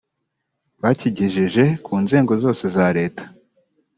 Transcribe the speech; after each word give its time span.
bakigejeje 0.81 1.63
ku 1.85 1.93
nzego 2.03 2.31
zose 2.43 2.65
za 2.75 2.85
Leta 2.97 3.23